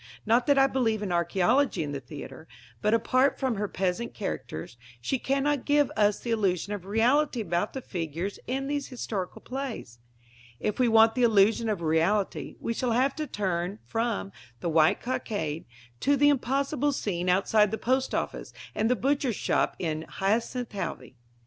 [0.25, 2.47] Not that I believe in archaeology in the theatre;
[2.81, 7.73] but, apart from her peasant characters, she cannot give us the illusion of reality about
[7.73, 9.99] the figures in these historical plays.
[10.59, 15.01] If we want the illusion of reality, we shall have to turn from The White
[15.01, 15.65] Cockade
[15.99, 21.15] to the impossible scene outside the post office and the butcher's shop in Hyacinth Halvey.